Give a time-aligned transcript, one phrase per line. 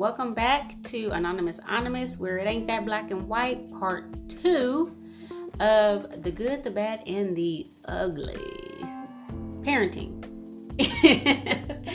[0.00, 4.96] welcome back to Anonymous Anonymous, where it ain't that black and white, part two
[5.60, 8.42] of the good, the bad, and the ugly.
[9.60, 10.24] Parenting.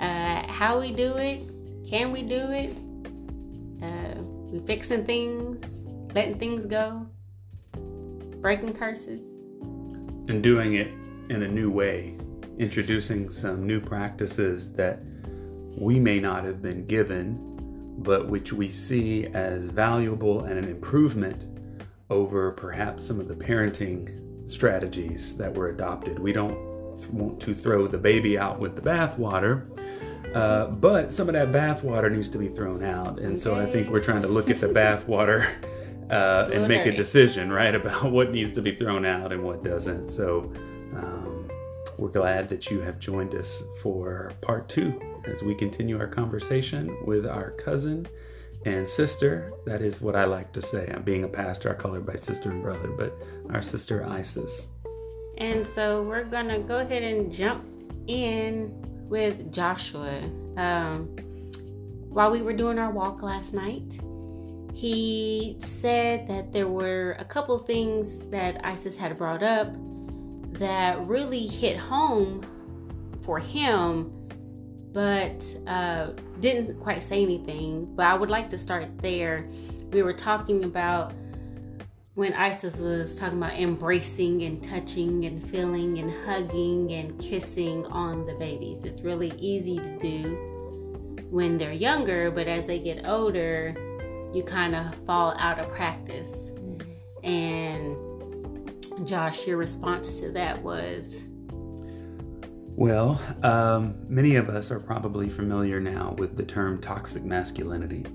[0.00, 1.50] uh, how we do it,
[1.86, 2.74] can we do it?
[3.84, 5.82] Uh, we fixing things,
[6.14, 7.06] letting things go,
[8.40, 9.42] breaking curses,
[10.30, 10.88] and doing it
[11.28, 12.16] in a new way,
[12.56, 15.00] introducing some new practices that
[15.76, 17.38] we may not have been given,
[17.98, 21.46] but which we see as valuable and an improvement
[22.08, 26.18] over perhaps some of the parenting strategies that were adopted.
[26.18, 26.58] We don't
[27.12, 29.66] want to throw the baby out with the bathwater.
[30.34, 33.36] Uh, but some of that bathwater needs to be thrown out, and okay.
[33.36, 35.44] so I think we're trying to look at the bathwater
[36.10, 39.64] uh, and make a decision, right, about what needs to be thrown out and what
[39.64, 40.08] doesn't.
[40.08, 40.52] So
[40.94, 41.50] um,
[41.98, 46.96] we're glad that you have joined us for part two as we continue our conversation
[47.06, 48.06] with our cousin
[48.64, 49.52] and sister.
[49.66, 50.90] That is what I like to say.
[50.94, 53.16] I'm being a pastor, I call her by sister and brother, but
[53.50, 54.66] our sister Isis.
[55.38, 57.64] And so we're going to go ahead and jump
[58.06, 58.72] in
[59.08, 60.20] with Joshua.
[60.56, 61.16] Um,
[62.08, 63.98] while we were doing our walk last night,
[64.74, 69.68] he said that there were a couple things that Isis had brought up
[70.52, 72.44] that really hit home
[73.22, 74.12] for him
[74.92, 76.08] but uh,
[76.40, 77.94] didn't quite say anything.
[77.94, 79.48] But I would like to start there.
[79.92, 81.12] We were talking about
[82.14, 88.26] when Isis was talking about embracing and touching and feeling and hugging and kissing on
[88.26, 88.84] the babies.
[88.84, 93.74] It's really easy to do when they're younger, but as they get older,
[94.34, 96.50] you kind of fall out of practice.
[96.50, 97.26] Mm-hmm.
[97.26, 101.22] And Josh, your response to that was
[102.76, 108.06] well, um, many of us are probably familiar now with the term toxic masculinity.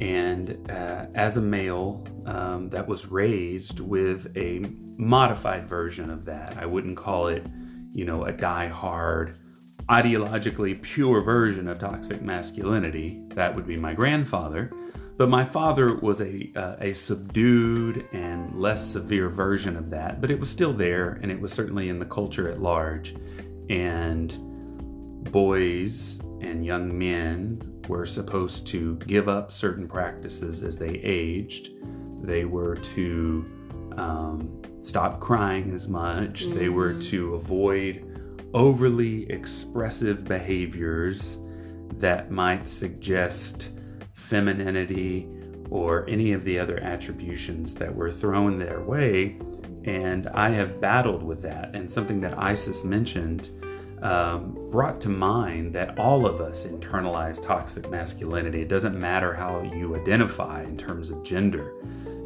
[0.00, 4.64] And uh, as a male um, that was raised with a
[4.96, 7.46] modified version of that, I wouldn't call it,
[7.92, 9.38] you know, a die-hard,
[9.88, 13.22] ideologically pure version of toxic masculinity.
[13.28, 14.70] That would be my grandfather.
[15.16, 20.30] But my father was a, uh, a subdued and less severe version of that, but
[20.30, 23.14] it was still there, and it was certainly in the culture at large
[23.70, 24.36] and
[25.30, 31.70] boys and young men were supposed to give up certain practices as they aged.
[32.22, 36.44] They were to um, stop crying as much.
[36.44, 36.58] Mm-hmm.
[36.58, 37.10] They were mm-hmm.
[37.10, 38.02] to avoid
[38.54, 41.38] overly expressive behaviors
[41.98, 43.70] that might suggest
[44.14, 45.28] femininity
[45.70, 49.38] or any of the other attributions that were thrown their way.
[49.86, 51.74] And I have battled with that.
[51.74, 53.50] And something that Isis mentioned
[54.02, 58.62] um, brought to mind that all of us internalize toxic masculinity.
[58.62, 61.72] It doesn't matter how you identify in terms of gender,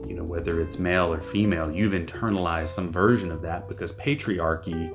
[0.06, 4.92] you know, whether it's male or female, you've internalized some version of that because patriarchy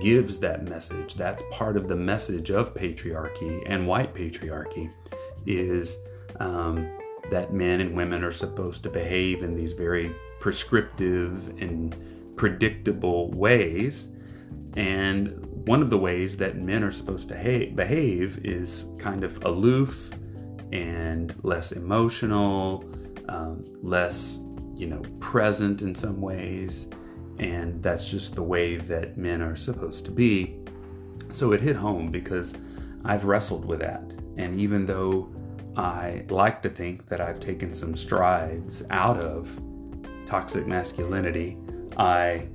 [0.00, 1.14] gives that message.
[1.14, 4.90] That's part of the message of patriarchy and white patriarchy
[5.46, 5.96] is
[6.40, 6.90] um,
[7.30, 10.10] that men and women are supposed to behave in these very
[10.44, 11.96] prescriptive and
[12.36, 14.08] predictable ways.
[14.76, 19.42] And one of the ways that men are supposed to ha- behave is kind of
[19.46, 20.10] aloof
[20.70, 22.84] and less emotional,
[23.30, 24.38] um, less,
[24.74, 26.88] you know, present in some ways.
[27.38, 30.58] And that's just the way that men are supposed to be.
[31.30, 32.52] So it hit home because
[33.06, 34.02] I've wrestled with that.
[34.36, 35.34] And even though
[35.74, 39.58] I like to think that I've taken some strides out of
[40.26, 41.56] toxic masculinity,
[41.96, 42.48] I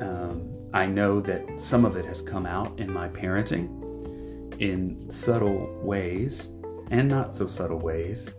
[0.00, 3.78] um, I know that some of it has come out in my parenting
[4.60, 6.50] in subtle ways
[6.90, 8.34] and not so subtle ways.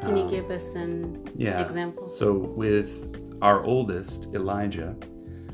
[0.00, 2.06] Can you um, give us an yeah, example?
[2.06, 4.96] So, with our oldest, Elijah,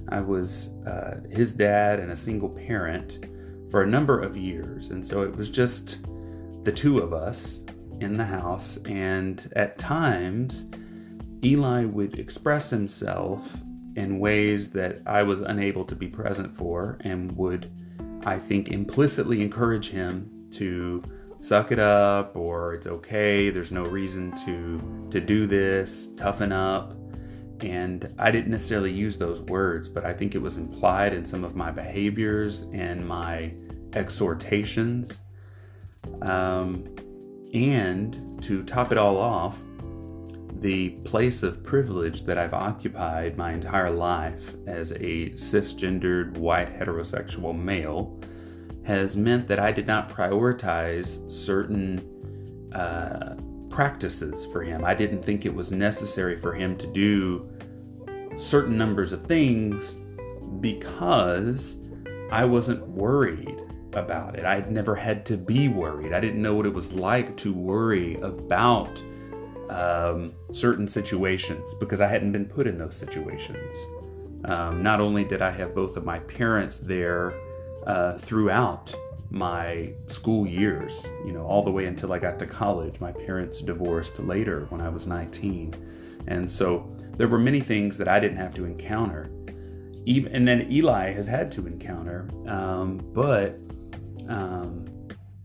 [0.08, 3.26] I was uh, his dad and a single parent
[3.70, 4.90] for a number of years.
[4.90, 5.98] And so it was just
[6.64, 7.60] the two of us
[8.00, 8.78] in the house.
[8.86, 10.66] And at times,
[11.42, 13.62] Eli would express himself
[13.96, 17.70] in ways that I was unable to be present for and would,
[18.24, 21.02] I think, implicitly encourage him to
[21.38, 26.94] suck it up or it's okay, there's no reason to to do this, toughen up.
[27.60, 31.44] And I didn't necessarily use those words, but I think it was implied in some
[31.44, 33.52] of my behaviors and my
[33.92, 35.20] exhortations.
[36.22, 36.94] Um,
[37.52, 39.60] and to top it all off,
[40.60, 47.58] the place of privilege that I've occupied my entire life as a cisgendered white heterosexual
[47.58, 48.20] male
[48.84, 52.06] has meant that I did not prioritize certain
[52.74, 53.36] uh,
[53.70, 54.84] practices for him.
[54.84, 57.48] I didn't think it was necessary for him to do
[58.36, 59.96] certain numbers of things
[60.60, 61.76] because
[62.30, 63.62] I wasn't worried
[63.94, 64.44] about it.
[64.44, 66.12] I'd never had to be worried.
[66.12, 69.02] I didn't know what it was like to worry about
[69.70, 73.74] um, certain situations because I hadn't been put in those situations.
[74.44, 77.34] Um, not only did I have both of my parents there
[77.86, 78.94] uh, throughout
[79.30, 82.98] my school years, you know, all the way until I got to college.
[83.00, 85.74] My parents divorced later when I was 19.
[86.26, 89.30] And so there were many things that I didn't have to encounter.
[90.04, 93.58] Even, and then Eli has had to encounter, um, but
[94.28, 94.86] um,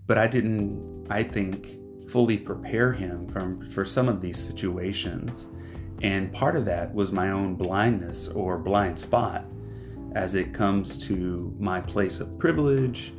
[0.08, 1.78] but I didn't, I think,
[2.08, 5.48] fully prepare him from for some of these situations.
[6.02, 9.46] And part of that was my own blindness or blind spot
[10.14, 13.14] as it comes to my place of privilege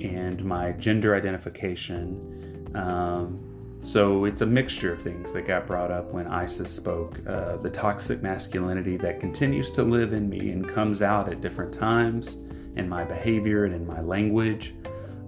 [0.00, 2.70] and my gender identification.
[2.74, 3.40] Um,
[3.80, 7.18] so it's a mixture of things that got brought up when Isis spoke.
[7.26, 11.72] Uh, the toxic masculinity that continues to live in me and comes out at different
[11.72, 12.36] times
[12.76, 14.74] in my behavior and in my language,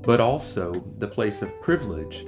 [0.03, 2.27] but also the place of privilege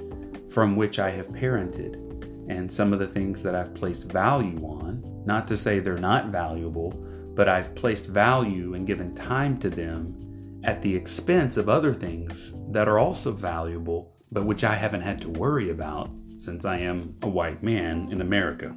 [0.57, 2.01] from which I have parented
[2.49, 5.03] and some of the things that I've placed value on.
[5.23, 6.93] Not to say they're not valuable,
[7.35, 12.55] but I've placed value and given time to them at the expense of other things
[12.71, 16.09] that are also valuable, but which I haven't had to worry about
[16.39, 18.75] since I am a white man in America.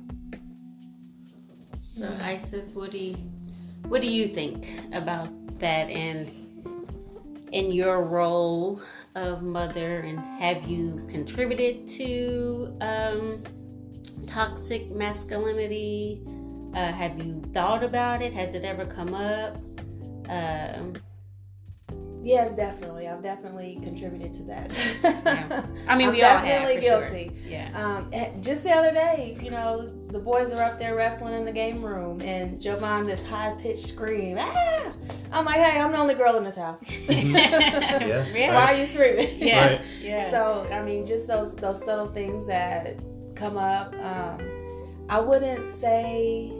[2.20, 3.14] Isis, what do you
[3.88, 5.30] what do you think about
[5.60, 6.39] that and
[7.52, 8.80] in your role
[9.14, 13.42] of mother, and have you contributed to um,
[14.26, 16.22] toxic masculinity?
[16.74, 18.32] Uh, have you thought about it?
[18.32, 19.56] Has it ever come up?
[20.28, 20.94] Um,
[22.22, 23.08] Yes, definitely.
[23.08, 24.78] I've definitely contributed to that.
[25.02, 25.64] yeah.
[25.88, 26.44] I mean, I'm we all have.
[26.44, 27.32] definitely for guilty.
[27.42, 27.50] Sure.
[27.50, 27.70] Yeah.
[27.96, 31.44] Um, eh, just the other day, you know, the boys are up there wrestling in
[31.46, 34.36] the game room, and Jovan this high pitched scream.
[34.38, 34.92] Ah!
[35.32, 36.82] I'm like, hey, I'm the only girl in this house.
[37.08, 38.26] Yeah.
[38.34, 38.54] Yeah.
[38.54, 39.38] Why are you screaming?
[39.38, 39.66] Yeah.
[39.76, 39.80] Right.
[40.02, 40.30] Yeah.
[40.30, 42.98] So I mean, just those those subtle things that
[43.34, 43.94] come up.
[43.94, 44.46] Um,
[45.08, 46.52] I wouldn't say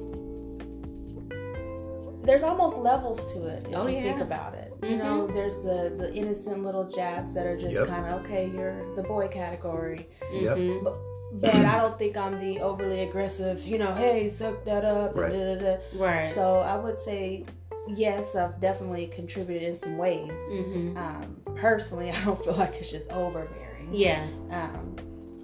[2.23, 4.03] there's almost levels to it if Oh, you yeah.
[4.03, 4.70] think about it.
[4.83, 7.87] You know, there's the the innocent little jabs that are just Yep.
[7.87, 8.49] kind of okay.
[8.53, 10.57] You're the boy category, Yep.
[10.57, 10.95] Mhm.
[11.35, 13.65] but I don't think I'm the overly aggressive.
[13.67, 15.15] You know, hey, suck that up.
[15.17, 15.33] Right.
[15.33, 15.77] da, da, da.
[15.97, 16.33] Right.
[16.35, 17.45] So I would say
[17.89, 20.31] yes, I've definitely contributed in some ways.
[20.51, 23.91] hmm Um, personally, I don't feel like it's just overbearing.
[23.93, 24.27] Yeah.
[24.51, 24.97] Um,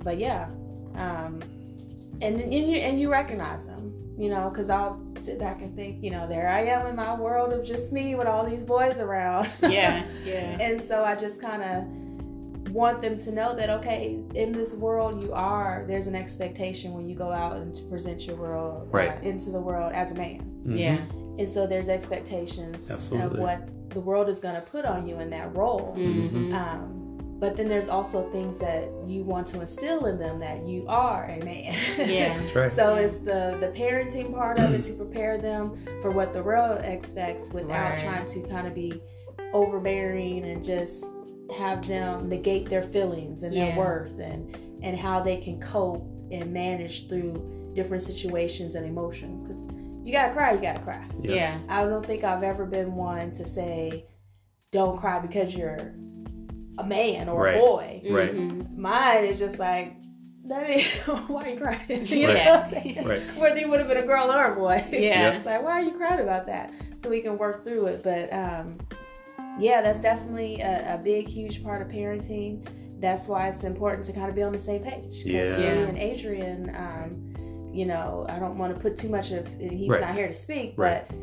[0.03, 0.49] but yeah,
[0.94, 1.41] um,
[2.23, 6.02] and and you and you recognize them, you know, because I'll sit back and think,
[6.02, 8.99] you know, there I am in my world of just me with all these boys
[9.00, 9.49] around.
[9.62, 10.05] Yeah.
[10.25, 10.58] Yeah.
[10.61, 15.23] and so I just kind of want them to know that okay, in this world
[15.23, 15.84] you are.
[15.88, 19.11] There's an expectation when you go out and to present your world Right.
[19.19, 20.78] uh, into the world as a man, Mhm.
[20.78, 20.99] Yeah.
[21.38, 23.38] and so there's expectations Absolutely.
[23.38, 25.93] of what the world is going to put on you in that role.
[25.94, 27.06] hmm Um,
[27.38, 31.25] but then there's also things that you want to instill in them that you are
[31.25, 31.75] a man.
[31.99, 32.38] Yeah.
[32.43, 32.71] That's right.
[32.73, 36.81] so it's the the parenting part of it to prepare them for what the world
[36.85, 38.00] expects without Right.
[38.00, 39.00] trying to kind of be
[39.53, 41.05] overbearing and just
[41.56, 43.66] have them negate their feelings and Yeah.
[43.66, 49.43] their worth and and how they can cope and manage through different situations and emotions
[49.43, 49.62] because
[50.05, 51.35] you gotta cry you gotta cry Yeah.
[51.35, 51.59] Yeah.
[51.69, 54.07] I don't think I've ever been one to say,
[54.73, 55.95] don't cry because you're
[56.78, 57.56] a man or Right.
[57.56, 58.02] a boy.
[58.11, 58.35] Right.
[58.35, 58.76] Mhm.
[58.76, 59.95] Mine is just like,
[60.45, 60.85] that is,
[61.28, 61.80] why are you crying?
[62.06, 62.56] You know Yeah.
[62.56, 63.04] what I'm saying?
[63.09, 63.23] Right.
[63.38, 64.85] Whether you would have been a girl or a boy.
[64.90, 65.30] Yeah.
[65.33, 66.73] It's like, why are you crying about that?
[67.02, 68.02] So we can work through it.
[68.02, 68.78] But um,
[69.59, 72.66] yeah, that's definitely a, a big, huge part of parenting.
[73.00, 75.23] That's why it's important to kind of be on the same page.
[75.25, 75.56] Yeah.
[75.56, 75.73] me Yeah.
[75.88, 80.00] and Adrian, um, you know, I don't want to put too much of, he's Right.
[80.00, 81.06] not here to speak, Right.
[81.09, 81.16] but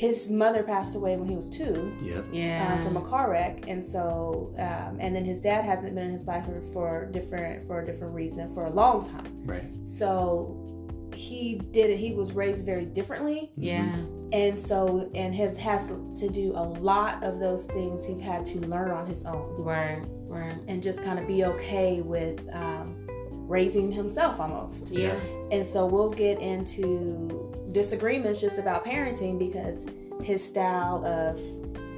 [0.00, 2.26] his mother passed away when he was two Yep.
[2.32, 2.78] Yeah.
[2.80, 6.12] uh, from a car wreck, and so um, and then his dad hasn't been in
[6.12, 9.42] his life for, for different for a different reason for a long time.
[9.44, 9.64] Right.
[9.86, 10.66] So
[11.14, 11.98] he did it.
[11.98, 13.94] He was raised very differently, yeah.
[14.32, 15.88] and so and has has
[16.20, 20.00] to do a lot of those things he had to learn on his own, Right.
[20.28, 20.54] Right.
[20.68, 22.94] and just kind of be okay with um,
[23.32, 24.90] raising himself almost.
[24.92, 25.16] Yeah.
[25.50, 29.86] And so we'll get into disagreements just about parenting because
[30.22, 31.38] his style of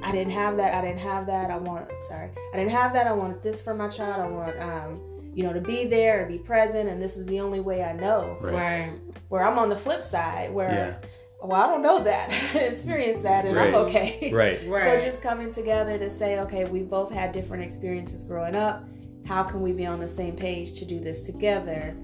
[0.03, 3.07] I didn't have that, I didn't have that, I want sorry, I didn't have that,
[3.07, 6.27] I wanted this for my child, I want um, you know, to be there and
[6.29, 8.37] be present and this is the only way I know.
[8.41, 8.53] Right.
[8.53, 8.99] Right.
[9.29, 11.09] Where I'm on the flip side where Yeah.
[11.41, 12.29] well, I don't know that.
[12.55, 14.31] Experience that and I'm okay.
[14.31, 14.59] Right.
[14.67, 14.99] Right.
[15.01, 18.83] So just coming together to say, okay, we both had different experiences growing up,
[19.25, 21.95] how can we be on the same page to do this together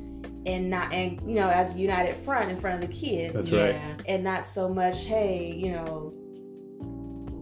[0.49, 3.49] and not and you know as a united front in front of the kids That's
[3.49, 3.65] yeah.
[3.65, 4.01] right.
[4.07, 6.13] and not so much hey you know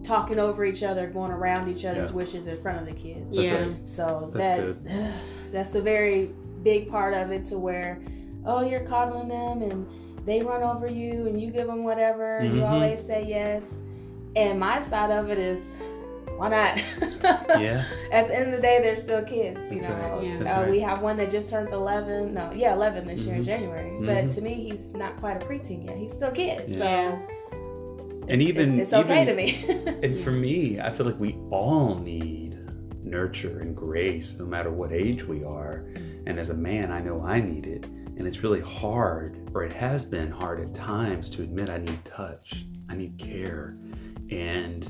[0.04, 2.16] talking over each other going around each other's Yeah.
[2.16, 3.60] wishes in front of the kids That's yeah.
[3.60, 3.88] right.
[3.88, 5.12] so That's that
[5.52, 6.30] that's a very
[6.62, 8.02] big part of it to where
[8.44, 9.86] oh you're coddling them and
[10.26, 12.72] they run over you and you give them whatever and you mm-hmm.
[12.72, 13.64] always say yes
[14.36, 15.62] and my side of it is
[16.38, 16.76] why not
[17.60, 17.84] Yeah.
[18.12, 20.24] at the end of the day they're still kids you That's know right.
[20.24, 20.38] Yeah.
[20.38, 23.42] That's uh, we have one that just turned 11 no yeah 11 this year in
[23.42, 23.46] Mhm.
[23.46, 24.06] january Mhm.
[24.06, 26.78] but to me he's not quite a preteen yet he's still a kid Yeah.
[26.78, 27.28] so
[28.28, 31.32] And even it's, it's okay even, to me And for me, I feel like we
[31.50, 32.56] all need
[33.02, 35.86] nurture and grace, no matter what age we are.
[36.26, 37.86] And as a man, I know I need it.
[37.86, 42.04] And it's really hard, or it has been hard at times, to admit I need
[42.04, 43.76] touch, I need care.
[44.30, 44.86] And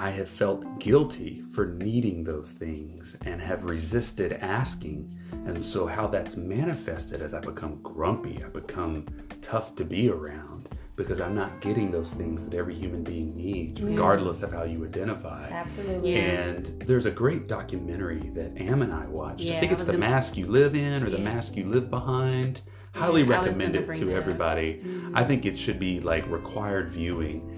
[0.00, 5.12] I have felt guilty for needing those things and have resisted asking.
[5.44, 9.06] And so, how that's manifested as I become grumpy, I become
[9.42, 13.80] tough to be around because I'm not getting those things that every human being needs,
[13.82, 15.48] regardless of how you identify.
[15.50, 16.18] absolutely Yeah.
[16.20, 19.40] And there's a great documentary that Am and I watched.
[19.40, 21.90] Yeah, I think it's The gonna- Mask You Live In or The Mask You Live
[21.90, 22.60] Behind.
[22.94, 24.16] Highly Yeah, recommend gonna it to that up.
[24.22, 24.80] everybody.
[24.84, 25.10] Mhm.
[25.14, 27.48] I think it should be like required viewing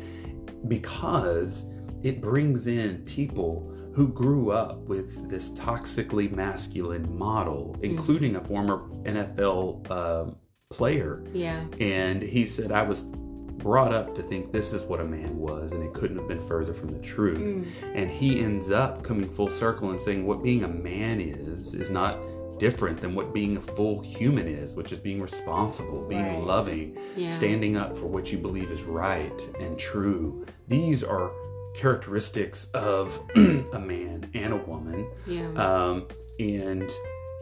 [0.69, 1.65] because
[2.03, 7.85] it brings in people who grew up with this toxically masculine model, Mm-hmm.
[7.85, 10.37] including a former NFL um
[10.71, 11.25] player.
[11.33, 11.65] yeah.
[11.81, 15.73] And he said, I was brought up to think this is what a man was,
[15.73, 17.39] and it couldn't have been further from the truth.
[17.41, 17.67] Mm.
[17.95, 21.91] And he ends up coming full circle and saying what being a man is is
[21.91, 22.17] not
[22.61, 26.45] different than what being a full human is, which is being responsible, being Right.
[26.47, 27.29] loving, Yeah.
[27.29, 30.45] standing up for what you believe is right and true.
[30.69, 31.33] These are
[31.75, 35.09] characteristics of a man and a woman.
[35.27, 35.51] Yeah.
[35.55, 36.09] Um,
[36.39, 36.91] and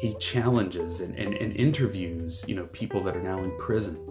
[0.01, 4.05] he challenges and, and, and interviews, you know, people that are now in prison.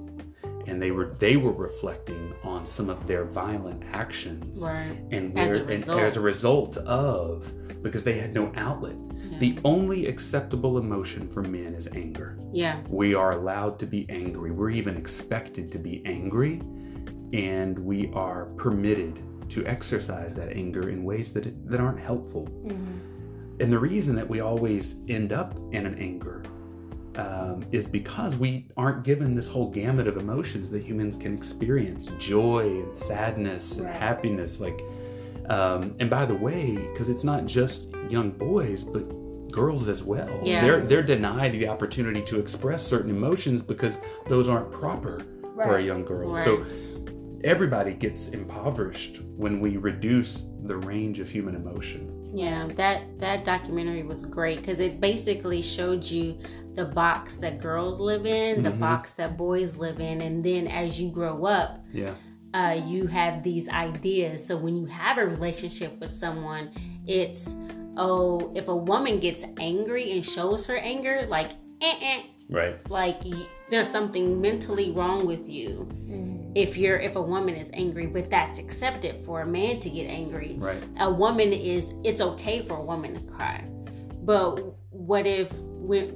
[0.66, 4.98] And they were they were reflecting on some of their violent actions right.
[5.12, 6.00] and As a and result.
[6.02, 8.98] as a result of because they had no outlet.
[9.16, 9.40] Yeah.
[9.40, 12.38] The only acceptable emotion for men is anger.
[12.52, 12.82] yeah.
[12.90, 14.52] We are allowed to be angry.
[14.52, 16.62] We're even expected to be angry,
[17.32, 22.48] and we are permitted to exercise that anger in ways that that aren't helpful.
[22.66, 22.76] Mhm.
[23.60, 26.44] And the reason that we always end up in an anger
[27.16, 32.12] um, is because we aren't given this whole gamut of emotions that humans can experience
[32.20, 33.96] joy and sadness and Right.
[33.96, 34.60] happiness.
[34.60, 34.84] Like,
[35.50, 39.04] um, and by the way, because it's not just young boys, but
[39.52, 40.30] girls as well.
[40.44, 40.62] Yeah.
[40.62, 45.20] They're they're denied the opportunity to express certain emotions because those aren't proper
[45.56, 46.34] for a young girl.
[46.34, 46.44] Right.
[46.46, 46.62] So
[47.44, 52.14] everybody gets impoverished when we reduce the range of human emotion.
[52.34, 56.38] Yeah, that that documentary was great because it basically showed you
[56.76, 58.80] the box that girls live in, the Mhm.
[58.80, 62.14] box that boys live in, and then as you grow up, Yeah.
[62.54, 64.46] uh, you have these ideas.
[64.46, 66.70] So when you have a relationship with someone,
[67.08, 67.56] it's
[68.00, 71.52] oh, if a woman gets angry and shows her anger, like
[71.82, 72.76] eh, eh, Right.
[72.92, 73.18] like
[73.70, 75.88] there's something mentally wrong with you.
[76.10, 76.52] Mhm.
[76.56, 80.08] If you're if a woman is angry, but that's accepted for a man to get
[80.10, 80.82] angry Right.
[81.00, 83.64] a woman is it's okay for a woman to cry
[84.24, 84.60] but
[84.92, 85.52] what if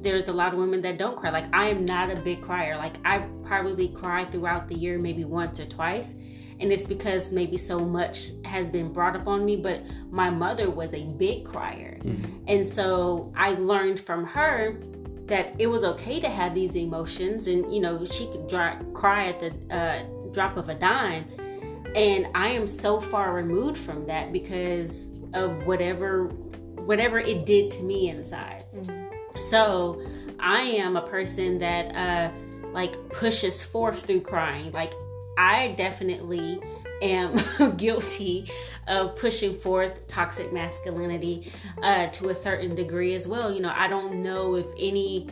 [0.03, 2.75] there's a lot of women that don't cry like i am not a big crier
[2.77, 6.15] like i probably cry throughout the year maybe once or twice
[6.60, 9.81] and it's because maybe so much has been brought up on me but
[10.12, 12.41] my mother was a big crier Mhm.
[12.48, 14.77] and so i learned from her
[15.32, 19.28] that it was okay to have these emotions and you know she could dry, cry
[19.28, 21.26] at the uh, drop of a dime.
[21.96, 26.26] And i am so far removed from that because of whatever
[26.90, 28.66] whatever it did to me inside.
[28.76, 29.10] Mhm.
[29.38, 30.02] so
[30.40, 32.28] i am a person that uh
[32.74, 34.72] like pushes forth through crying.
[34.74, 34.94] Like
[35.38, 36.60] i definitely
[37.01, 38.51] am guilty
[38.88, 41.51] of pushing forth toxic masculinity
[41.84, 43.51] uh, to a certain degree as well.
[43.51, 45.29] You know, I don't know if any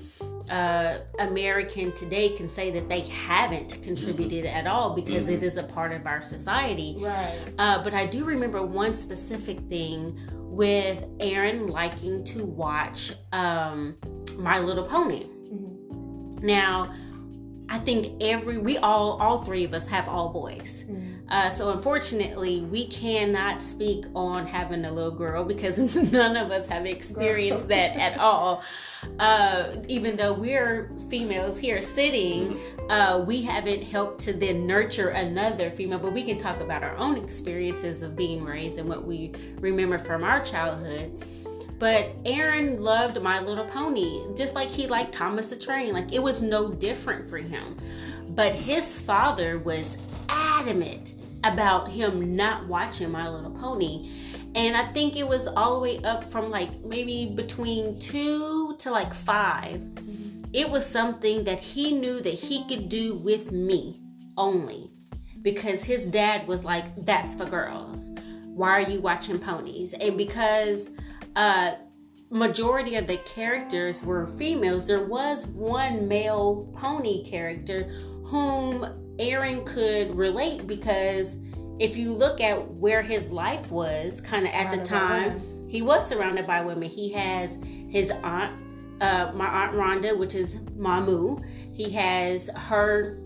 [0.49, 5.63] uh, American today can say that they haven't contributed at all because it is a
[5.63, 6.95] part of our society.
[6.99, 7.39] Right.
[7.57, 13.95] Uh, but I do remember one specific thing with Aaron liking to watch um,
[14.37, 15.25] My Little Pony.
[15.25, 16.41] Mhm.
[16.41, 16.91] Now,
[17.71, 20.85] I think every we all all three of us have all boys.
[20.89, 21.19] Mhm.
[21.29, 25.77] Uh, so unfortunately, we cannot speak on having a little girl because
[26.11, 28.63] none of us have experienced that at all.
[29.17, 32.59] Uh, even though we're females here sitting,
[32.89, 35.99] uh, we haven't helped to then nurture another female.
[35.99, 39.97] But we can talk about our own experiences of being raised and what we remember
[39.97, 41.23] from our childhood.
[41.79, 45.93] But Aaron loved My Little Pony, just like he liked Thomas the Train.
[45.93, 47.77] Like it was no different for him.
[48.29, 51.13] But his father was adamant
[51.45, 54.11] about him not watching My Little Pony.
[54.55, 58.91] And I think it was all the way up from like maybe between two to
[58.91, 59.81] like 5
[60.51, 64.01] It was something that he knew that he could do with me
[64.37, 64.89] only
[65.41, 68.09] because his dad was like, that's for girls.
[68.45, 69.93] Why are you watching ponies?
[69.93, 70.89] And because
[71.35, 71.71] uh
[72.31, 77.83] majority of the characters were females, there was one male pony character
[78.25, 81.39] whom Aaron could relate because
[81.79, 86.07] if you look at where his life was kind of at the time, he was
[86.07, 86.89] surrounded by women.
[86.89, 87.57] He has
[87.89, 88.53] his aunt,
[89.01, 91.43] uh, my aunt Rhonda, which is Mamu.
[91.73, 93.19] He has her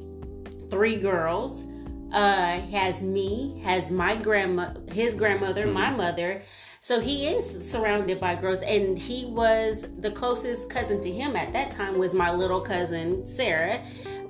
[0.70, 1.66] three girls.
[2.12, 6.44] Uh, has me, has my grandma, his grandmother, my mother.
[6.84, 11.54] So he is surrounded by girls, and he was the closest cousin to him at
[11.54, 13.82] that time was my little cousin Sarah,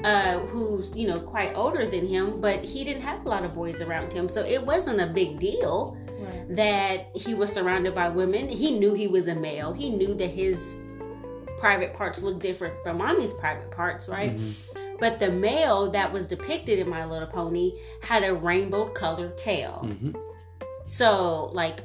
[0.03, 3.55] uh, who's you know quite older than him, but he didn't have a lot of
[3.55, 6.55] boys around him, so it wasn't a big deal Right.
[6.55, 8.48] that he was surrounded by women.
[8.48, 9.74] He knew he was a male.
[9.74, 10.75] He knew that his
[11.57, 14.39] private parts looked different from mommy's private parts, right?
[15.00, 17.72] But the male that was depicted in My Little Pony
[18.03, 19.79] had a rainbow colored tail.
[19.88, 20.12] hmm
[20.86, 21.79] So, like,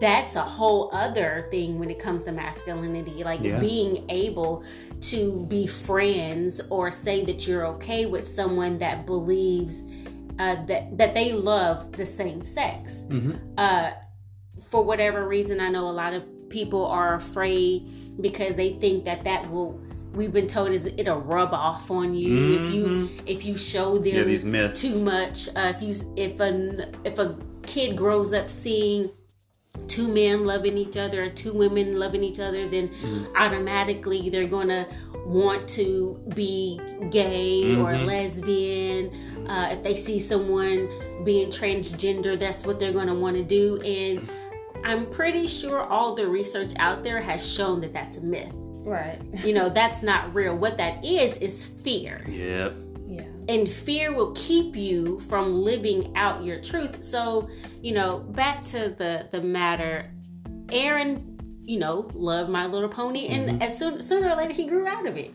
[0.00, 3.24] that's a whole other thing when it comes to masculinity.
[3.24, 3.60] Like, Yeah.
[3.60, 4.62] being able
[5.02, 9.82] to be friends or say that you're okay with someone that believes
[10.38, 13.04] uh, that, that they love the same sex.
[13.08, 13.90] hmm Uh,
[14.68, 17.88] for whatever reason, I know a lot of people are afraid
[18.20, 19.80] because they think that that will.
[20.14, 24.30] We've been told is it'll rub off on you if you if you show them
[24.54, 25.48] Yeah, too much.
[25.48, 29.10] Uh, if you if a if a kid grows up seeing
[29.88, 32.90] two men loving each other or two women loving each other, then
[33.36, 34.86] automatically they're gonna
[35.26, 38.06] want to be gay or Mhm.
[38.06, 39.10] lesbian.
[39.48, 40.88] Uh, if they see someone
[41.24, 43.80] being transgender, that's what they're gonna want to do.
[43.82, 44.28] And
[44.84, 48.52] I'm pretty sure all the research out there has shown that that's a myth.
[48.84, 49.18] Right.
[49.44, 50.56] You know, that's not real.
[50.56, 52.74] What that is is fear Yep.
[53.48, 57.04] And fear will keep you from living out your truth.
[57.04, 57.48] So
[57.82, 60.10] you know back to the the matter.
[60.70, 64.86] Aaron you know loved my little pony and as soon sooner or later he grew
[64.86, 65.32] out of it.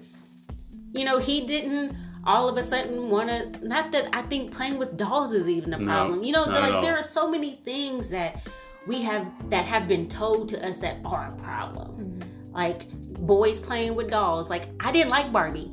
[0.93, 1.95] You know he didn't
[2.26, 5.74] all of a sudden want to not that i think playing with dolls is even
[5.74, 6.24] a No, problem.
[6.24, 8.43] You know like there are so many things that
[8.88, 12.19] we have that have been told to us that are a problem.
[12.52, 15.71] Like boys playing with dolls like i didn't like barbie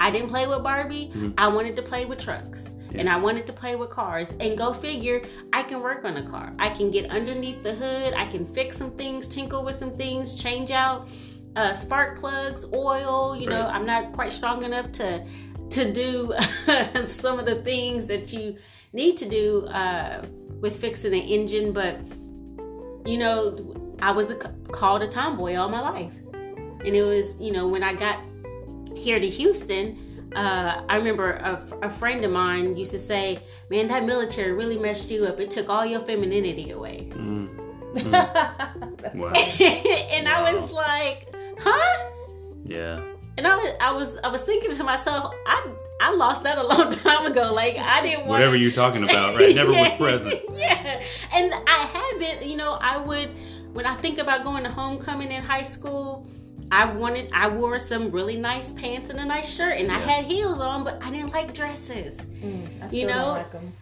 [0.00, 1.10] I didn't play with Barbie.
[1.38, 2.74] I wanted to play with trucks.
[2.94, 4.32] And I wanted to play with cars.
[4.40, 6.52] And go figure, I can work on a car.
[6.58, 8.14] I can get underneath the hood.
[8.14, 11.08] I can fix some things, tinkle with some things, change out
[11.56, 13.34] uh, spark plugs, oil.
[13.34, 13.74] You know, Right.
[13.74, 15.24] I'm not quite strong enough to
[15.70, 16.32] to do
[17.04, 18.56] some of the things that you
[18.92, 20.24] need to do uh,
[20.60, 21.72] with fixing an engine.
[21.72, 21.98] But
[23.04, 24.36] you know, I was a,
[24.70, 28.20] called a tomboy all my life, and it was you know when I got
[28.96, 33.38] here to Houston, uh, I remember a, a friend of mine used to say,
[33.70, 35.40] "Man, that military really messed you up.
[35.40, 37.48] It took all your femininity away." Mm.
[39.00, 39.32] That's Wow.
[40.12, 42.10] and I was like, "Huh?"
[42.64, 43.02] Yeah.
[43.38, 46.66] And I was, I was, I was thinking to myself, I, I lost that a
[46.66, 47.52] long time ago.
[47.52, 49.54] Like I didn't want Whatever you're talking about, right?
[49.54, 50.40] Never was present.
[50.52, 52.48] Yeah, and I haven't.
[52.48, 53.30] You know, I would
[53.72, 56.26] when I think about going to homecoming in high school.
[56.70, 60.24] I wanted, I wore some really nice pants and a nice shirt, and I had
[60.24, 62.22] heels on, but I didn't like dresses.
[62.24, 63.14] Mm, I You still know?
[63.24, 63.72] don't like 'em.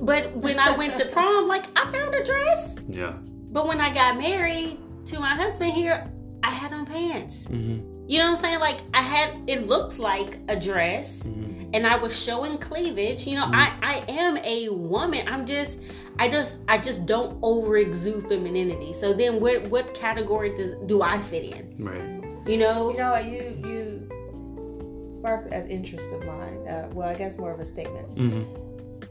[0.00, 2.76] But when I went to prom, like I found a dress.
[2.88, 3.12] Yeah.
[3.52, 6.10] But when I got married to my husband here,
[6.42, 7.44] I had on pants.
[7.44, 8.60] hmm You know what I'm saying?
[8.60, 11.24] Like I had, it looked like a dress.
[11.24, 13.26] hmm and I was showing cleavage.
[13.26, 15.26] You know, I I am a woman.
[15.26, 15.78] I'm just
[16.18, 18.92] I just I just don't over exude femininity.
[18.94, 21.74] So then what what category does, do I fit in?
[21.78, 22.21] Right.
[22.46, 22.90] You know?
[22.92, 23.16] You know?
[23.18, 26.66] You you sparked an interest of mine.
[26.68, 28.08] Uh, well, I guess more of a statement.
[28.18, 28.42] hmm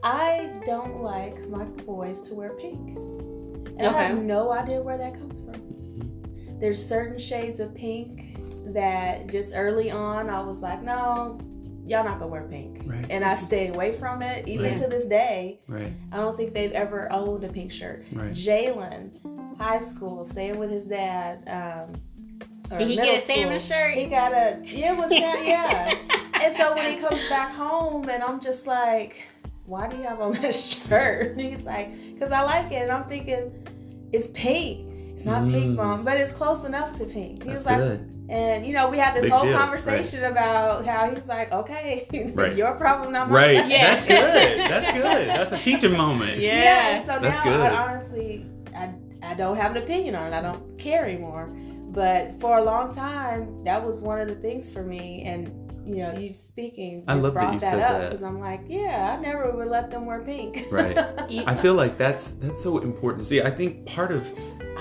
[0.04, 2.98] I don't like my boys to wear pink.
[3.78, 5.54] And I have no idea where that comes from.
[5.54, 6.60] Mm-hmm.
[6.60, 8.38] There's certain shades of pink
[8.74, 11.40] that just early on I was like, no,
[11.86, 12.82] y'all not gonna wear pink.
[12.86, 13.06] Right.
[13.12, 14.48] And I stay away from it.
[14.48, 14.82] Even Right.
[14.82, 15.94] to this day, Right.
[16.12, 18.06] I don't think they've ever owned a pink shirt.
[18.12, 18.32] Right.
[18.32, 21.44] Jalen, high school, staying with his dad.
[21.48, 21.94] Um,
[22.78, 23.78] Did he get a salmon school.
[23.78, 23.94] shirt?
[23.94, 25.94] He got a yeah, it was Sam- yeah.
[26.42, 29.24] And so when he comes back home, and I'm just like,
[29.66, 30.56] why do you have on that
[30.88, 31.32] shirt?
[31.34, 32.84] And he's like, because I like it.
[32.84, 33.52] And I'm thinking,
[34.12, 34.88] it's pink.
[35.16, 35.76] It's not pink, Mm.
[35.76, 37.44] mom, but it's close enough to pink.
[37.44, 38.26] He That's was like, good.
[38.30, 42.08] and you know, we had this Big whole deal, conversation about how he's like, okay,
[42.34, 42.56] Right.
[42.56, 43.58] your problem, not mine.
[43.58, 43.70] Right.
[43.70, 43.94] Yeah.
[43.96, 44.60] That's good.
[44.72, 45.28] That's good.
[45.30, 46.40] That's a teaching moment.
[46.40, 46.56] Yeah.
[46.64, 47.02] Yeah.
[47.06, 47.60] So That's now, good.
[47.62, 48.90] I honestly, I,
[49.22, 50.36] I don't have an opinion on it.
[50.36, 51.50] I don't care anymore.
[51.92, 55.24] But for a long time, that was one of the things for me.
[55.26, 55.52] And
[55.86, 58.40] you know, you speaking I just love that brought you that, said up because I'm
[58.40, 60.68] like, yeah, I never would let them wear pink.
[60.72, 60.96] Right.
[61.30, 63.26] You- I feel like that's that's so important.
[63.26, 64.32] See, I think part of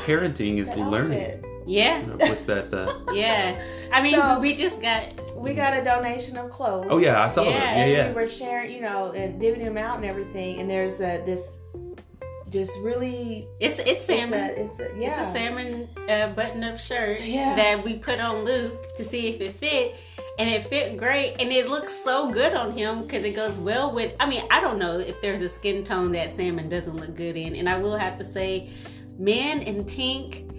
[0.04, 1.20] parenting is learning.
[1.20, 1.44] outfit.
[1.66, 2.70] yeah, What's that?
[2.70, 3.60] The yeah.
[3.92, 5.04] I mean, So- we just got
[5.36, 6.86] We got a donation of clothes.
[6.90, 7.62] oh yeah, I saw Yeah, that.
[7.76, 8.12] and Yeah, we yeah.
[8.12, 10.60] were sharing, you know, and divvying them out and everything.
[10.60, 11.40] And there's a, this
[12.50, 14.50] just really, it's it's salmon.
[14.56, 15.08] it's a, it's a, yeah.
[15.10, 17.54] It's a salmon uh, button-up shirt Yeah.
[17.56, 19.94] that we put on Luke to see if it fit,
[20.38, 23.92] and it fit great, and it looks so good on him because it goes well
[23.92, 24.14] with.
[24.20, 27.36] I mean, I don't know if there's a skin tone that salmon doesn't look good
[27.36, 28.70] in, and I will have to say,
[29.18, 30.50] men in pink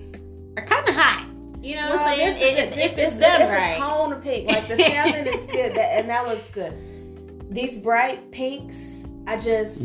[0.57, 1.27] are kind of hot.
[1.61, 2.33] You know what I'm saying?
[2.33, 3.75] this If- a- if this it's done a, it's right.
[3.75, 4.47] a tone of pink.
[4.49, 6.73] Like the salmon is good, that, and that looks good.
[7.53, 8.77] These bright pinks,
[9.27, 9.81] I just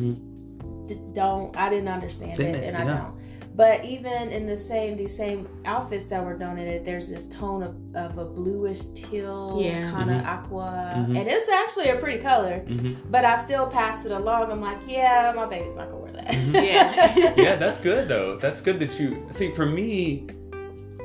[0.86, 1.56] d- don't.
[1.56, 2.74] I didn't understand Didn't it, it?
[2.74, 3.14] and I don't.
[3.54, 7.74] But even in the same these same outfits that were donated, there's this tone of,
[7.96, 9.90] of a bluish teal, Yeah.
[9.90, 10.26] kind of Mhm.
[10.26, 11.18] aqua, Mhm.
[11.18, 12.58] and it's actually a pretty color.
[12.58, 14.52] hmm But I still passed it along.
[14.52, 16.26] I'm like, yeah, my baby's not gonna wear that.
[16.26, 16.54] Mhm.
[16.62, 17.32] Yeah.
[17.36, 18.36] yeah, that's good though.
[18.36, 19.50] That's good that you see.
[19.52, 20.26] For me,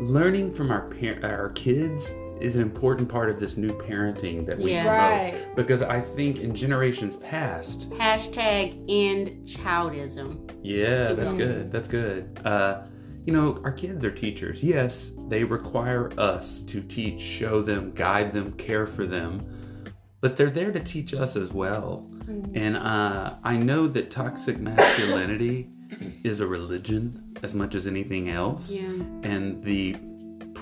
[0.01, 4.57] learning from our par- our kids is an important part of this new parenting that
[4.57, 4.83] we Yeah.
[4.83, 5.33] promote.
[5.33, 5.55] right.
[5.55, 10.49] Because I think in generations past, Hashtag end childism.
[10.63, 11.37] yeah, Keep that's going.
[11.47, 11.71] good.
[11.71, 12.39] That's good.
[12.45, 12.81] Uh,
[13.25, 14.63] you know, our kids are teachers.
[14.63, 19.41] Yes, they require us to teach, show them, guide them, care for them,
[20.21, 22.07] but they're there to teach us as well.
[22.25, 22.51] Mhm.
[22.55, 25.69] And uh, I know that toxic masculinity
[26.23, 28.71] is a religion as much as anything else.
[28.71, 28.81] Yeah.
[29.23, 29.95] And the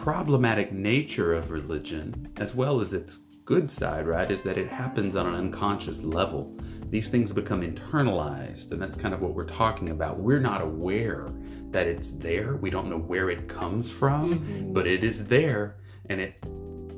[0.03, 5.17] problematic nature of religion, as well as its good side, right, is that it happens
[5.17, 6.57] on an unconscious level.
[6.89, 10.17] These things become internalized, and that's kind of what we're talking about.
[10.17, 11.27] We're not aware
[11.71, 14.73] that it's there, we don't know where it comes from, Mhm.
[14.73, 15.75] but it is there,
[16.09, 16.33] and it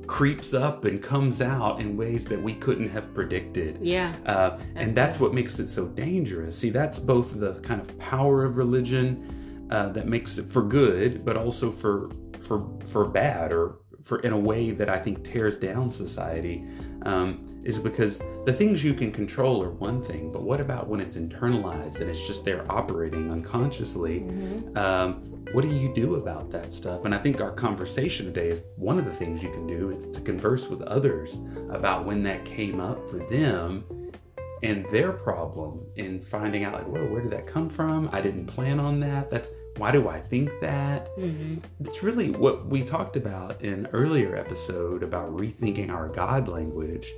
[0.05, 3.79] creeps up and comes out in ways that we couldn't have predicted.
[3.81, 4.13] Yeah.
[4.27, 6.55] Uh, That's and that's what makes it so dangerous.
[6.55, 11.23] See, that's both the kind of power of religion uh, that makes it for good,
[11.25, 12.09] but also for
[12.47, 16.65] for for bad, or for in a way that I think tears down society.
[17.03, 20.99] Um, is because the things you can control are one thing, but what about when
[20.99, 24.21] it's internalized and it's just there operating unconsciously?
[24.21, 24.75] Mhm.
[24.75, 25.21] um,
[25.53, 27.03] what do you do about that stuff?
[27.05, 30.07] And I think our conversation today is one of the things you can do is
[30.09, 33.83] to converse with others about when that came up for them
[34.63, 38.09] and their problem in finding out like, whoa, where did that come from?
[38.13, 39.29] I didn't plan on that.
[39.29, 41.07] That's why do I think that?
[41.15, 46.47] hmm It's really what we talked about in an earlier episode about rethinking our God
[46.47, 47.11] language.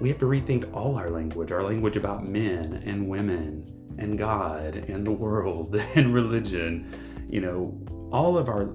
[0.00, 3.66] We have to rethink all our language, our language about men and women
[3.98, 6.88] and God and the world and religion.
[7.28, 8.70] You know, all of our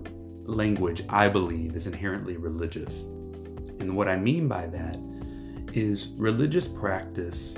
[0.45, 3.04] language, I believe, is inherently religious.
[3.80, 4.97] And what I mean by that
[5.73, 7.56] is religious practice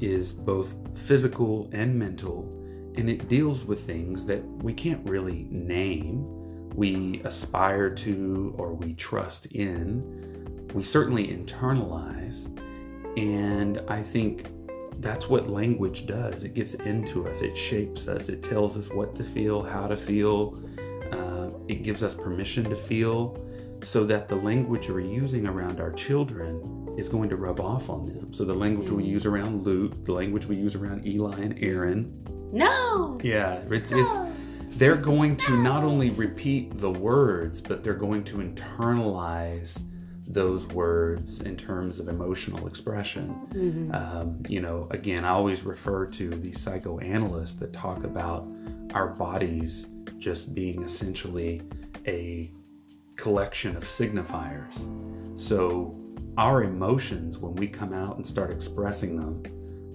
[0.00, 2.61] is both physical and mental,
[2.96, 6.24] and it deals with things that we can't really name,
[6.74, 10.68] we aspire to, or we trust in.
[10.74, 12.46] We certainly internalize.
[13.18, 14.46] And I think
[15.00, 16.44] that's what language does.
[16.44, 19.96] It gets into us, it shapes us, it tells us what to feel, how to
[19.96, 20.62] feel,
[21.12, 23.36] uh, it gives us permission to feel
[23.82, 28.06] so that the language we're using around our children is going to rub off on
[28.06, 28.32] them.
[28.32, 29.08] So the language we Mhm.
[29.08, 32.12] use around Luke, the language we use around Eli and Aaron,
[32.52, 33.18] No.
[33.22, 34.14] yeah, it's it's
[34.76, 39.82] they're going to not only repeat the words, but they're going to internalize
[40.26, 43.28] those words in terms of emotional expression.
[43.52, 48.46] hmm Um, you know, again, I always refer to the psychoanalysts that talk about
[48.94, 49.86] our bodies
[50.18, 51.62] just being essentially
[52.06, 52.50] a
[53.16, 54.88] collection of signifiers.
[55.38, 55.94] So,
[56.38, 59.42] our emotions, when we come out and start expressing them,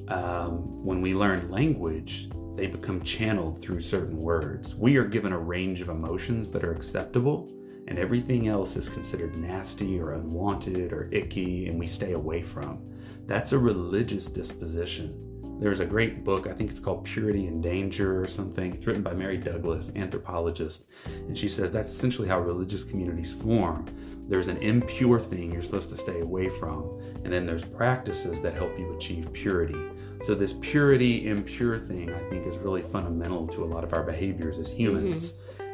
[0.10, 4.76] um, when we learn language, they become channeled through certain words.
[4.76, 7.50] We are given a range of emotions that are acceptable,
[7.88, 12.82] and everything else is considered nasty or unwanted or icky, and we stay away from.
[13.28, 15.24] That's a religious disposition.
[15.60, 18.76] There's a great book, I think it's called Purity and Danger or something.
[18.76, 20.86] It's written by Mary Douglas, anthropologist.
[21.06, 23.86] And she says that's essentially how religious communities form.
[24.28, 28.54] There's an impure thing you're supposed to stay away from, and then there's practices that
[28.54, 29.80] help you achieve purity.
[30.24, 34.04] So, this purity, impure thing, I think, is really fundamental to a lot of our
[34.04, 34.78] behaviors as mm-hmm.
[34.78, 35.34] humans.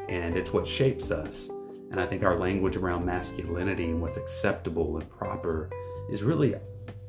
[0.09, 1.49] and it's what shapes us.
[1.91, 5.69] And I think our language around masculinity and what's acceptable and proper
[6.09, 6.55] is really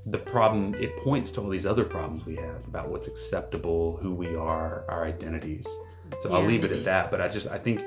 [0.07, 0.75] the problem.
[0.75, 4.85] It points to all these other problems we have about what's acceptable, who we are,
[4.89, 5.67] our identities.
[6.21, 7.11] So I'll leave it at that.
[7.11, 7.83] But I just, I think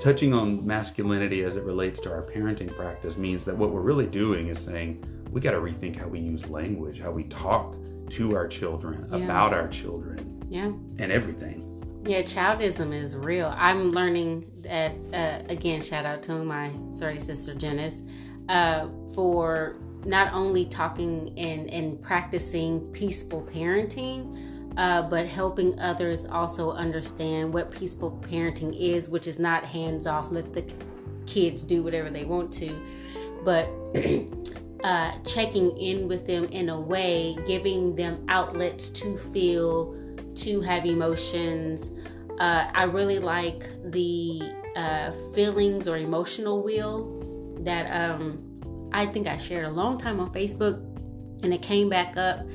[0.00, 4.06] touching on masculinity as it relates to our parenting practice means that what we're really
[4.06, 7.76] doing is saying we got to rethink how we use language, how we talk
[8.10, 9.18] to our children, Yeah.
[9.24, 10.66] about our children, Yeah.
[10.98, 11.64] and everything.
[12.06, 13.52] Yeah, childism is real.
[13.56, 15.82] I'm learning that uh, again.
[15.82, 18.02] Shout out to my sorority sister Janice
[18.48, 26.70] uh, for not only talking and and practicing peaceful parenting, uh, but helping others also
[26.72, 30.30] understand what peaceful parenting is, which is not hands off.
[30.30, 30.64] Let the
[31.26, 32.70] kids do whatever they want to,
[33.44, 33.68] but
[34.84, 39.94] uh, checking in with them in a way, giving them outlets to feel,
[40.36, 41.90] to have emotions.
[42.38, 49.36] Uh, I really like the uh, feelings or emotional wheel that um, I think I
[49.36, 50.80] shared a long time on Facebook,
[51.42, 52.46] and it came back up.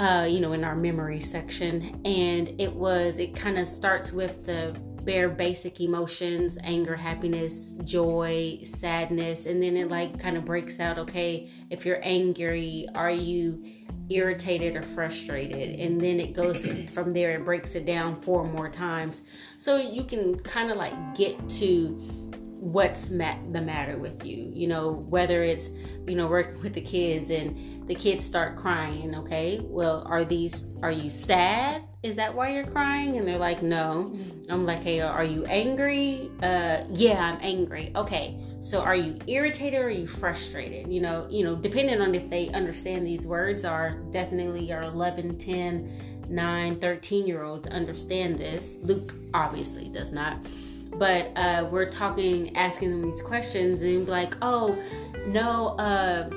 [0.00, 4.46] Uh, you know, in our memory section, and it was it kind of starts with
[4.46, 10.78] the bare basic emotions anger happiness joy sadness and then it like kind of breaks
[10.80, 13.62] out okay if you're angry are you
[14.10, 15.78] irritated or frustrated?
[15.78, 19.22] And then it goes from there it breaks it down four more times.
[19.56, 22.30] So you can kind of like get to
[22.60, 25.70] what's ma- the matter with you you know whether it's
[26.06, 29.60] you know working with the kids and the kids start crying okay?
[29.64, 31.82] Well are these are you sad?
[32.02, 33.16] Is that why you're crying?
[33.16, 34.14] And they're like no.
[34.50, 36.30] I'm like hey are you angry?
[36.42, 37.92] Uh yeah i'm angry.
[37.96, 40.92] Okay so are you irritated or are you frustrated?
[40.92, 45.38] You know you know depending on if they understand these words are definitely our 11
[45.38, 48.76] 10 9 13 year olds understand this.
[48.82, 50.36] Luke obviously does not
[50.94, 54.78] but uh, we're talking asking them these questions and like oh
[55.26, 56.28] no uh,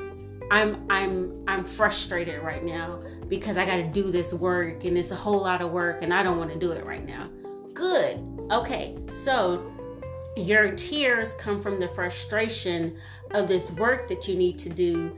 [0.52, 5.12] i'm i'm i'm frustrated right now because i got to do this work and it's
[5.12, 7.30] a whole lot of work and i don't want to do it right now.
[7.74, 8.24] Good.
[8.52, 8.98] Okay.
[9.13, 9.72] So
[10.38, 12.98] your tears come from the frustration
[13.32, 15.16] of this work that you need to do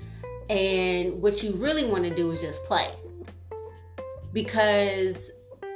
[0.50, 2.90] and what you really want to do is just play.
[4.32, 5.32] Because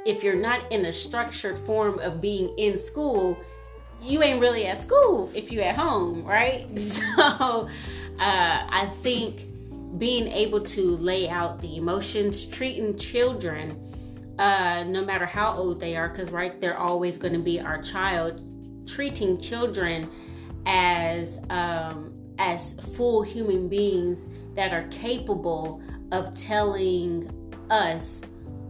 [0.06, 3.36] if you're not in a structured form of being in school
[4.02, 6.66] you ain't really at school if you at home right?
[6.78, 7.68] So
[8.20, 9.46] uh, i think
[9.98, 13.86] being able to lay out the emotions treating children
[14.38, 17.82] uh, no matter how old they are because right they're always going to be our
[17.82, 18.40] child
[18.86, 20.10] treating children
[20.66, 25.82] as um, as full human beings that are capable
[26.12, 27.30] of telling
[27.70, 28.22] us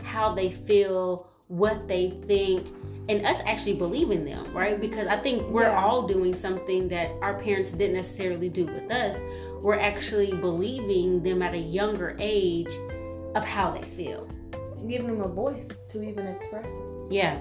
[0.03, 2.67] how they feel what they think
[3.11, 5.83] and us actually believing them right because i think we're Yeah.
[5.85, 9.21] all doing something that our parents didn't necessarily do with us
[9.65, 12.73] we're actually believing them at a younger age
[13.35, 14.27] of how they feel
[14.89, 17.13] Giving them a voice to even express it.
[17.13, 17.35] yeah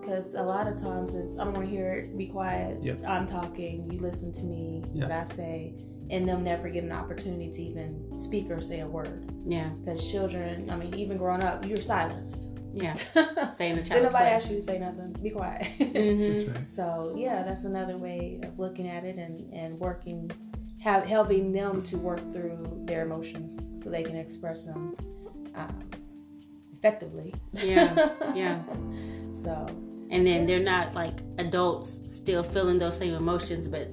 [0.00, 2.82] Because a lot of times it's, I'm going to hear it, be quiet.
[2.82, 2.98] Yep.
[3.06, 5.04] I'm talking, you listen to me, Yeah.
[5.04, 5.74] what I say,
[6.10, 9.30] and they'll never get an opportunity to even speak or say a word.
[9.46, 12.48] yeah Because children, I mean, even growing up, you're silenced.
[12.72, 14.50] Yeah Did saying the nobody child's ask place.
[14.50, 15.12] you to say nothing?
[15.22, 15.66] Be quiet.
[15.78, 16.54] Mhm.
[16.54, 16.68] Right.
[16.68, 20.30] So yeah, that's another way of looking at it and and working,
[20.80, 24.96] have helping them to work through their emotions so they can express them
[25.54, 25.90] um,
[26.78, 27.34] effectively.
[27.52, 28.62] yeah yeah
[29.34, 29.66] So
[30.10, 33.88] and then they're not like adults still feeling those same emotions but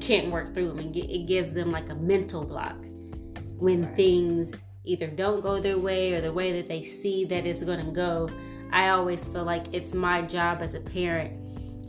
[0.00, 2.76] can't work through them and it gives them like a mental block
[3.58, 3.96] when Right.
[3.96, 4.54] things
[4.88, 7.92] either don't go their way or the way that they see that it's going to
[7.92, 8.28] go
[8.72, 11.32] i always feel like it's my job as a parent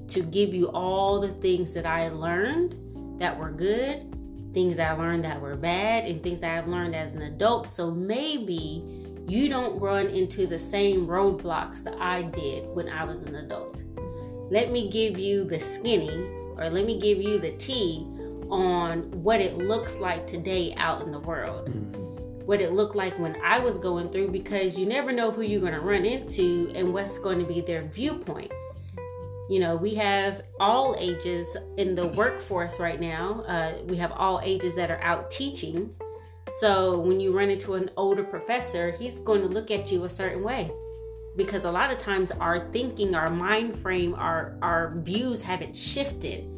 [0.10, 2.76] to give you all the things that i learned
[3.20, 4.06] that were good
[4.54, 8.84] things i learned that were bad and things i've learned as an adult so maybe
[9.30, 13.84] you don't run into the same roadblocks that I did when I was an adult.
[14.50, 16.10] Let me give you the skinny,
[16.58, 18.08] or let me give you the tea
[18.50, 21.70] on what it looks like today out in the world.
[21.70, 21.99] Mm.
[22.50, 25.62] What it looked like when I was going through, because you never know who you're
[25.62, 28.52] going to run into and what's going to be their viewpoint.
[29.52, 33.42] You know, we have all ages in the workforce right now.
[33.42, 35.94] Uh, we have all ages that are out teaching.
[36.60, 40.10] So when you run into an older professor, he's going to look at you a
[40.10, 40.72] certain way.
[41.38, 46.50] Because a lot of times our thinking, our mind frame, our our views haven't shifted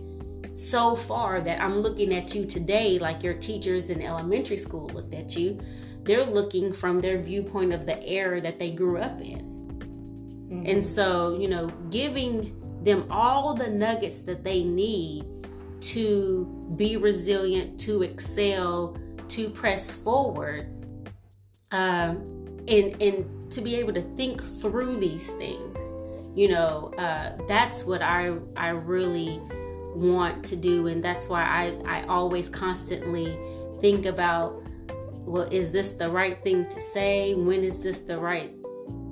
[0.55, 5.13] so far that I'm looking at you today like your teachers in elementary school looked
[5.13, 5.59] at you.
[6.03, 9.47] They're looking from their viewpoint of the era that they grew up in.
[10.49, 10.69] mhm.
[10.69, 15.25] And so, you know, giving them all the nuggets that they need
[15.81, 18.97] to be resilient, to excel,
[19.29, 20.67] to press forward,
[21.71, 22.21] um,
[22.67, 25.93] and and to be able to think through these things.
[26.35, 29.41] You know, uh, that's what I I really
[29.95, 33.37] want to do, and that's why I I always constantly
[33.81, 34.61] think about
[35.23, 37.35] well, is this the right thing to say?
[37.35, 38.53] When is this the right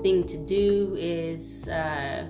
[0.01, 0.95] thing to do?
[0.97, 2.29] Is uh,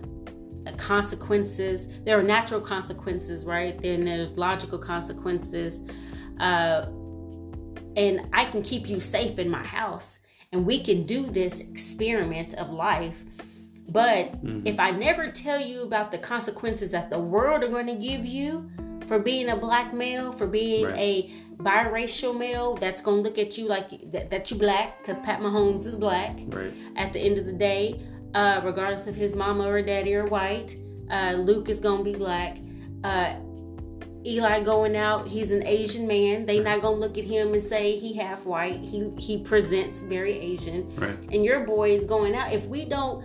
[0.78, 1.88] consequences.
[2.06, 3.80] There are natural consequences, right?
[3.82, 5.82] Then there's logical consequences.
[6.40, 6.86] Uh,
[7.96, 10.20] and I can keep you safe in my house,
[10.52, 13.18] and we can do this experiment of life.
[13.92, 14.66] But mm-hmm.
[14.66, 18.26] if I never tell you about the consequences that the world are going to give
[18.26, 18.70] you
[19.08, 20.96] for being a black male, for being right.
[20.98, 25.20] a biracial male that's going to look at you like that, that you black, because
[25.22, 26.72] Pat Mahomes is black right.
[26.96, 28.00] at the end of the day,
[28.36, 30.78] uh, regardless of his mama or daddy are white.
[31.10, 32.60] Uh, Luke is gonna be black.
[33.04, 33.34] Uh,
[34.26, 36.46] Eli going out, he's an Asian man.
[36.46, 38.82] They not gonna look at him and say he half white.
[38.82, 40.94] He he presents very Asian.
[40.96, 41.18] Right.
[41.32, 42.52] And your boy is going out.
[42.52, 43.24] If we don't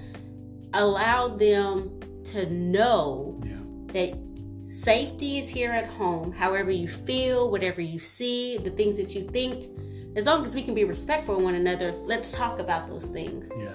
[0.74, 3.56] allow them to know yeah.
[3.92, 4.18] that
[4.66, 9.28] safety is here at home, however you feel, whatever you see, the things that you
[9.28, 9.68] think,
[10.16, 13.50] as long as we can be respectful of one another, let's talk about those things.
[13.56, 13.70] Yeah.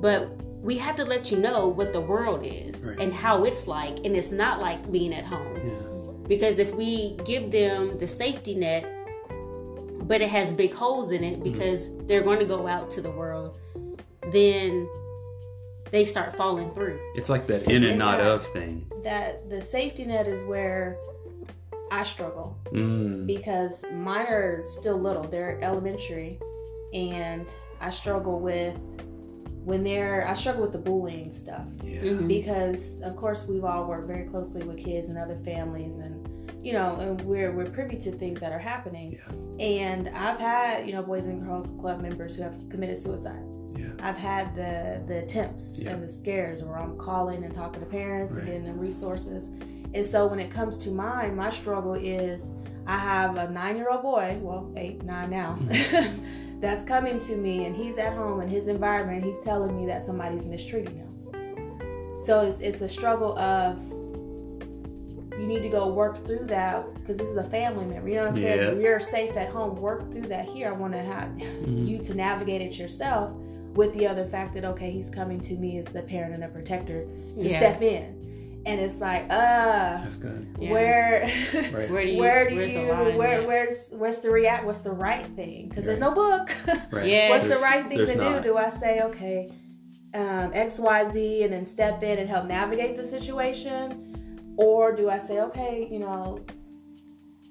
[0.00, 0.28] But
[0.66, 2.98] we have to let you know what the world is right.
[2.98, 6.28] and how it's like and it's not like being at home yeah.
[6.28, 8.84] because if we give them the safety net
[10.08, 12.06] but it has big holes in it because mm-hmm.
[12.08, 13.58] they're going to go out to the world
[14.32, 14.88] then
[15.96, 17.00] they start falling through.
[17.14, 18.86] It's like that in and not of thing.
[19.02, 20.98] That the safety net is where
[21.90, 22.58] i struggle.
[22.66, 23.26] Mm.
[23.26, 25.22] because mine are still little.
[25.22, 26.38] They're elementary.
[26.92, 28.76] And i struggle with
[29.64, 31.66] when they're I struggle with the bullying stuff.
[31.82, 32.02] Yeah.
[32.02, 32.28] mm-hmm.
[32.28, 36.14] because of course we've all worked very closely with kids and other families and
[36.62, 39.12] you know and we're we're privy to things that are happening.
[39.12, 39.64] Yeah.
[39.64, 43.44] and I've had you know boys and girls club members who have committed suicide
[43.76, 43.86] yeah.
[44.00, 45.90] I've had the the attempts yeah.
[45.90, 48.42] and the scares where I'm calling and talking to parents right.
[48.42, 49.50] and getting them resources
[49.94, 52.52] and so when it comes to mine my struggle is
[52.86, 56.60] I have a nine year old boy well eight nine now mm-hmm.
[56.60, 60.04] that's coming to me and he's at home in his environment he's telling me that
[60.04, 61.06] somebody's mistreating him
[62.24, 63.78] so it's, it's a struggle of
[65.38, 68.22] you need to go work through that because this is a family member you know
[68.22, 71.28] what i'm saying you're safe at home work through that here i want to have
[71.30, 71.86] mm-hmm.
[71.86, 73.30] you to navigate it yourself
[73.76, 76.48] with the other fact that okay he's coming to me as the parent and the
[76.48, 77.06] protector
[77.38, 77.56] to yeah.
[77.56, 78.16] step in
[78.66, 80.44] and it's like, uh, that's good.
[80.58, 80.72] Yeah.
[80.72, 81.20] Where,
[81.54, 81.88] right.
[81.88, 83.46] where do you, where do where's you, the line, where, yeah.
[83.46, 85.68] where's, what's the react, what's the right thing?
[85.68, 86.50] Because there's no book.
[86.90, 87.06] Right.
[87.08, 87.30] Yeah.
[87.30, 88.42] what's There's- the right thing to there's do?
[88.42, 89.50] Do I say, okay,
[90.14, 95.10] um, X, Y, Z, and then step in and help navigate the situation, or do
[95.10, 96.44] I say, okay, you know,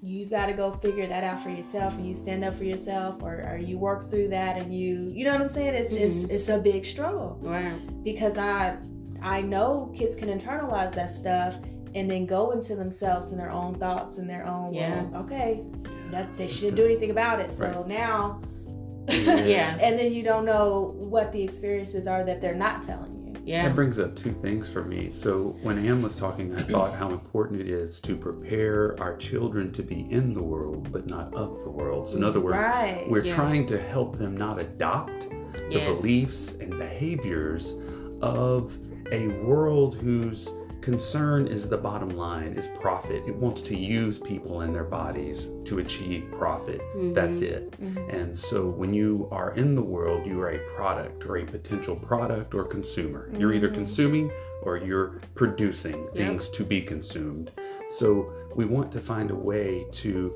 [0.06, 3.22] you got to go figure that out for yourself, and you stand up for yourself,
[3.24, 5.74] or, or you work through that, and you, you know what I'm saying?
[5.74, 6.00] It's Mhm.
[6.26, 8.78] it's it's a big struggle right because I
[9.22, 11.56] I know kids can internalize that stuff
[11.96, 15.06] and then go into themselves and their own thoughts and their own Yeah.
[15.16, 15.64] okay
[16.12, 17.88] that they shouldn't do anything about it so Right.
[17.88, 18.42] now
[19.08, 19.78] Yeah.
[19.82, 23.15] and then you don't know what the experiences are that they're not telling you
[23.46, 25.10] yeah That brings up two things for me.
[25.12, 29.72] So when Anne was talking, I thought how important it is to prepare our children
[29.74, 32.10] to be in the world, but not of the world.
[32.10, 33.36] So in other words, right we're Yeah.
[33.36, 35.30] trying to help them not adopt
[35.70, 36.02] the Yes.
[36.02, 37.74] beliefs and behaviors
[38.22, 38.78] of
[39.12, 40.50] a world whose
[40.86, 45.50] concern is the bottom line is profit it wants to use people and their bodies
[45.64, 46.80] to achieve profit
[47.16, 47.52] that's Mhm.
[47.54, 48.14] it Mhm.
[48.14, 51.96] and so when you are in the world you are a product or a potential
[51.96, 53.74] product or consumer you're either Mhm.
[53.82, 56.14] consuming or you're producing Yep.
[56.14, 57.50] things to be consumed
[57.90, 60.32] so we want to find a way to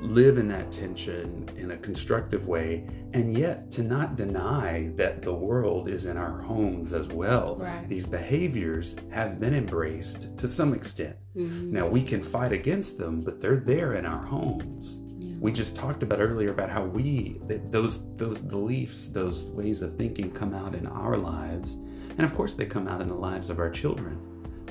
[0.00, 5.32] live in that tension in a constructive way and yet to not deny that the
[5.34, 7.88] world is in our homes as well Right.
[7.88, 11.70] these behaviors have been embraced to some extent Mhm.
[11.70, 15.34] now we can fight against them but they're there in our homes Yeah.
[15.40, 19.96] we just talked about earlier about how we that those those beliefs those ways of
[19.96, 21.74] thinking come out in our lives
[22.16, 24.18] and of course they come out in the lives of our children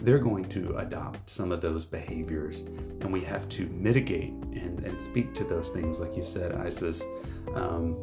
[0.01, 4.99] they're going to adopt some of those behaviors and we have to mitigate and, and
[4.99, 7.03] speak to those things like you said isis
[7.55, 7.95] um,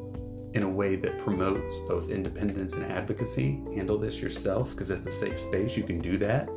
[0.55, 3.61] in a way that promotes both independence and advocacy.
[3.75, 6.49] Handle this yourself because it's a safe space you can do that.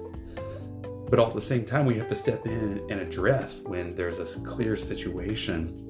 [1.09, 4.19] But all at the same time we have to step in and address when there's
[4.19, 5.88] a clear situation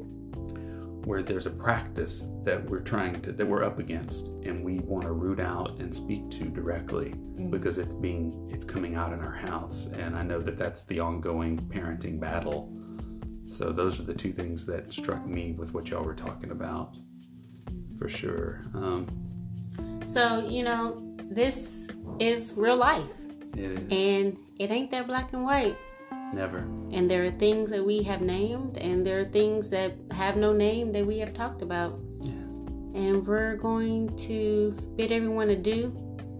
[1.09, 5.03] where there's a practice that we're trying to that we're up against and we want
[5.03, 7.49] to root out and speak to directly Mhm.
[7.49, 9.87] because it's being it's coming out in our house.
[9.87, 12.71] And i know that that's the ongoing parenting battle.
[13.47, 16.95] So those are the two things that struck me with what y'all were talking about
[17.97, 18.61] for sure.
[18.75, 19.07] Um,
[20.05, 20.83] So, you know,
[21.31, 21.87] this
[22.19, 23.09] is real life.
[23.57, 23.79] It is.
[23.89, 25.75] And it ain't that black and white.
[26.33, 26.59] Never
[26.91, 30.53] And there are things that we have named and there are things that have no
[30.53, 31.99] name that we have talked about.
[32.21, 32.33] yeah
[32.93, 35.95] And we're going to bid everyone adieu.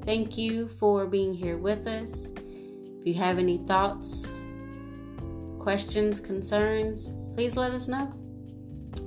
[0.05, 2.29] Thank you for being here with us.
[2.35, 4.29] If you have any thoughts,
[5.59, 8.13] questions, concerns, please let us know.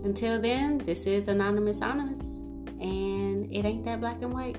[0.04, 2.22] Until then, this is Anonymous Honest,
[2.80, 4.56] and it ain't that black and white.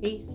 [0.00, 0.30] Peace.